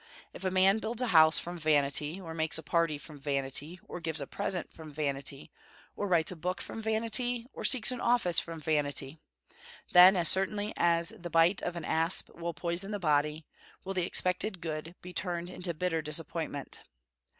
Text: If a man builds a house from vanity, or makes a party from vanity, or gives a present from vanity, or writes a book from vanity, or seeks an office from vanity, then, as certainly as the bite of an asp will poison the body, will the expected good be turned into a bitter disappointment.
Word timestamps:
If 0.33 0.43
a 0.43 0.49
man 0.49 0.79
builds 0.79 1.03
a 1.03 1.09
house 1.13 1.37
from 1.37 1.59
vanity, 1.59 2.19
or 2.19 2.33
makes 2.33 2.57
a 2.57 2.63
party 2.63 2.97
from 2.97 3.19
vanity, 3.19 3.79
or 3.87 3.99
gives 3.99 4.19
a 4.19 4.25
present 4.25 4.73
from 4.73 4.91
vanity, 4.91 5.51
or 5.95 6.07
writes 6.07 6.31
a 6.31 6.35
book 6.35 6.59
from 6.59 6.81
vanity, 6.81 7.45
or 7.53 7.63
seeks 7.63 7.91
an 7.91 8.01
office 8.01 8.39
from 8.39 8.59
vanity, 8.59 9.19
then, 9.91 10.15
as 10.15 10.27
certainly 10.27 10.73
as 10.75 11.09
the 11.09 11.29
bite 11.29 11.61
of 11.61 11.75
an 11.75 11.85
asp 11.85 12.29
will 12.33 12.55
poison 12.55 12.89
the 12.89 12.97
body, 12.99 13.45
will 13.83 13.93
the 13.93 14.07
expected 14.07 14.59
good 14.59 14.95
be 15.03 15.13
turned 15.13 15.51
into 15.51 15.69
a 15.69 15.73
bitter 15.75 16.01
disappointment. 16.01 16.79